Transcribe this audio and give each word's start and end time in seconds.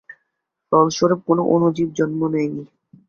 ফলস্বরূপ 0.71 1.19
কোন 1.27 1.37
অণুজীব 1.53 1.89
জন্ম 1.99 2.21
নেয় 2.33 2.49
নি। 2.53 2.63